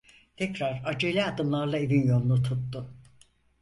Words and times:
Tekrar 0.37 0.81
acele 0.85 1.25
adımlarla 1.25 1.77
evin 1.77 2.07
yolunu 2.07 2.43
tuttu. 2.43 2.93